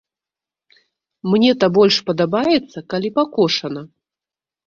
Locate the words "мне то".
1.33-1.67